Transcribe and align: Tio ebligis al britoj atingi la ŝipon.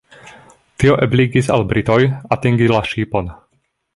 Tio 0.83 0.95
ebligis 1.07 1.51
al 1.57 1.67
britoj 1.73 1.99
atingi 2.37 2.73
la 2.75 2.83
ŝipon. 2.93 3.33